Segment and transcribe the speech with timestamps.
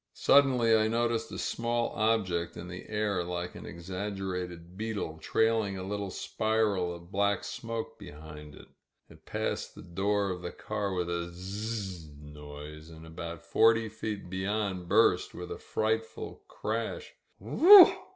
[0.15, 5.77] Suddenly I noticed a small ob* ject in the air like an exaggerated beetle, trailing
[5.77, 8.67] a little spiral of black smoke behind it.
[9.09, 14.27] It passed the door of the car with a zzzzzing noise and about forty feet
[14.27, 18.01] beyond burst with a frightful Crash— ^Whee e e eeaa